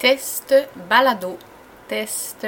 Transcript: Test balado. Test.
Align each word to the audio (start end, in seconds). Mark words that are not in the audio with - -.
Test 0.00 0.50
balado. 0.88 1.36
Test. 1.86 2.46